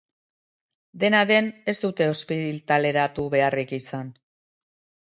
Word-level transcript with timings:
Dena 1.03 1.19
den, 1.33 1.51
ez 1.73 1.77
dute 1.83 2.09
ospitaleratu 2.15 3.31
beharrik 3.37 3.79
izan. 3.83 4.15